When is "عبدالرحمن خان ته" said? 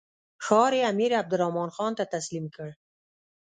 1.21-2.03